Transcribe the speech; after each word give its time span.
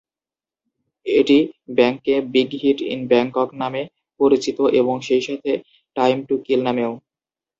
এটি 1.05 1.37
ব্যাংককে 1.77 2.13
"big 2.33 2.49
hit 2.61 2.79
in 2.91 2.99
Bangkok" 3.07 3.49
নামে 3.61 3.81
পরিচিত, 4.19 4.57
এবং 4.79 4.95
সেই 5.07 5.23
সাথে 5.27 5.51
"টাইম 5.95 6.17
টু 6.27 6.35
কিল" 6.45 6.59
নামেও। 6.67 6.91